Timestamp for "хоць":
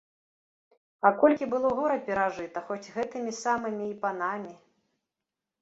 2.71-2.91